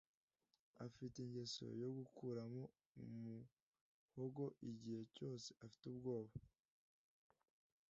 afite 0.85 1.15
ingeso 1.21 1.65
yo 1.81 1.89
gukuramo 1.97 2.63
umuhogo 3.01 4.43
igihe 4.69 5.01
cyose 5.15 5.47
afite 5.65 5.83
ubwoba 5.91 6.33